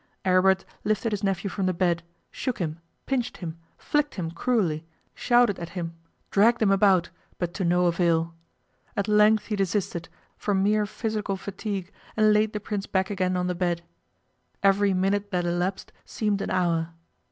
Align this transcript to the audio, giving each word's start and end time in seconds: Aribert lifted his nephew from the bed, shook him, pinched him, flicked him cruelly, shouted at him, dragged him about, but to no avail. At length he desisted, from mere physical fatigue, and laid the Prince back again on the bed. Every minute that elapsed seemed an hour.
Aribert 0.25 0.65
lifted 0.83 1.11
his 1.11 1.23
nephew 1.23 1.47
from 1.47 1.67
the 1.67 1.75
bed, 1.75 2.01
shook 2.31 2.57
him, 2.57 2.79
pinched 3.05 3.37
him, 3.37 3.59
flicked 3.77 4.15
him 4.15 4.31
cruelly, 4.31 4.83
shouted 5.13 5.59
at 5.59 5.69
him, 5.77 5.93
dragged 6.31 6.59
him 6.59 6.71
about, 6.71 7.11
but 7.37 7.53
to 7.53 7.63
no 7.63 7.85
avail. 7.85 8.33
At 8.97 9.07
length 9.07 9.45
he 9.45 9.55
desisted, 9.55 10.09
from 10.37 10.63
mere 10.63 10.87
physical 10.87 11.37
fatigue, 11.37 11.91
and 12.17 12.33
laid 12.33 12.53
the 12.53 12.59
Prince 12.59 12.87
back 12.87 13.11
again 13.11 13.37
on 13.37 13.45
the 13.45 13.53
bed. 13.53 13.83
Every 14.63 14.91
minute 14.95 15.29
that 15.29 15.45
elapsed 15.45 15.93
seemed 16.03 16.41
an 16.41 16.49
hour. 16.49 16.93